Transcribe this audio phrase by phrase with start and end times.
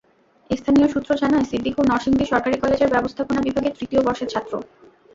[0.49, 4.53] স্থানীয় সূত্র জানায়, সিদ্দিকুর নরসিংদী সরকারি কলেজের ব্যবস্থাপনা বিভাগের তৃতীয় বর্ষের ছাত্র।